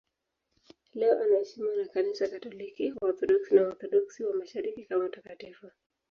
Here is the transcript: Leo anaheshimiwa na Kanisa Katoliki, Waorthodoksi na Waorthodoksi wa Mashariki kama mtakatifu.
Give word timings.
Leo 0.93 1.23
anaheshimiwa 1.23 1.75
na 1.75 1.87
Kanisa 1.87 2.27
Katoliki, 2.27 2.91
Waorthodoksi 3.01 3.53
na 3.55 3.61
Waorthodoksi 3.61 4.23
wa 4.23 4.33
Mashariki 4.35 4.85
kama 4.85 5.05
mtakatifu. 5.07 5.69